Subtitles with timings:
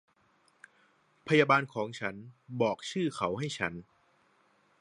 [1.27, 2.15] พยาบาลของฉัน
[2.61, 3.73] บอกชื่อเขาให้ฉัน